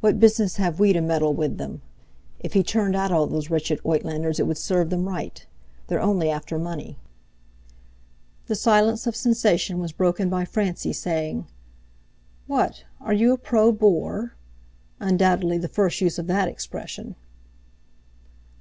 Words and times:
What 0.00 0.18
business 0.18 0.56
have 0.56 0.80
we 0.80 0.92
to 0.92 1.00
meddle 1.00 1.32
with 1.32 1.56
them? 1.56 1.80
If 2.40 2.54
he 2.54 2.62
turned 2.64 2.96
out 2.96 3.12
all 3.12 3.28
those 3.28 3.50
wretched 3.50 3.78
Uitlanders 3.86 4.40
it 4.40 4.46
would 4.48 4.58
serve 4.58 4.90
them 4.90 5.06
right. 5.08 5.46
They're 5.86 6.00
only 6.02 6.28
after 6.28 6.58
money." 6.58 6.98
The 8.46 8.56
silence 8.56 9.06
of 9.06 9.14
sensation 9.14 9.78
was 9.78 9.92
broken 9.92 10.28
by 10.28 10.44
Francie 10.44 10.92
saying: 10.92 11.46
"What? 12.48 12.82
Are 13.00 13.14
you 13.14 13.32
a 13.32 13.38
pro 13.38 13.70
Boer?" 13.70 14.34
(undoubtedly 14.98 15.56
the 15.56 15.68
first 15.68 16.00
use 16.00 16.18
of 16.18 16.26
that 16.26 16.48
expression). 16.48 17.14